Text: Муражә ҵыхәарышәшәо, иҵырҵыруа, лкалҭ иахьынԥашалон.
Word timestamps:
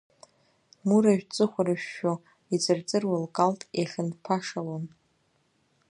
Муражә 0.87 1.25
ҵыхәарышәшәо, 1.33 2.13
иҵырҵыруа, 2.53 3.23
лкалҭ 3.23 3.61
иахьынԥашалон. 3.79 4.83